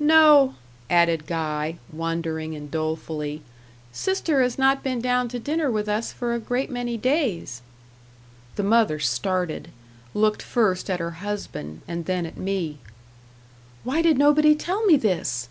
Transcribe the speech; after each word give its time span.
"No," 0.00 0.56
added 0.90 1.28
Guy, 1.28 1.78
wondering 1.92 2.56
and 2.56 2.68
dolefully, 2.68 3.42
"sister 3.92 4.42
has 4.42 4.58
not 4.58 4.82
been 4.82 5.00
down 5.00 5.28
to 5.28 5.38
dinner 5.38 5.70
with 5.70 5.88
us 5.88 6.10
for 6.12 6.34
a 6.34 6.40
great 6.40 6.68
many 6.68 6.96
days." 6.96 7.62
The 8.56 8.64
mother 8.64 8.98
started; 8.98 9.68
looked 10.14 10.42
first 10.42 10.90
at 10.90 10.98
her 10.98 11.12
husband, 11.22 11.82
and 11.86 12.06
then 12.06 12.26
at 12.26 12.36
me. 12.36 12.78
"Why 13.84 14.02
did 14.02 14.18
nobody 14.18 14.56
tell 14.56 14.84
me 14.84 14.96
this?" 14.96 15.48